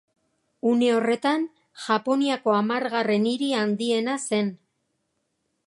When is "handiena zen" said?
3.61-4.51